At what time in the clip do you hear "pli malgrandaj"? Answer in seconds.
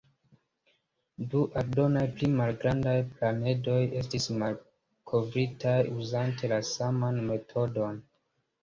2.15-2.97